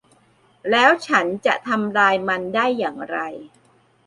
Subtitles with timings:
[0.71, 3.17] แล้วฉันจะทำลายมันได้อย่างไร